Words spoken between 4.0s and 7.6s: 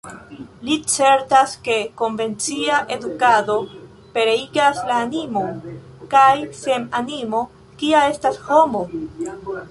pereigas la animon, kaj sen animo,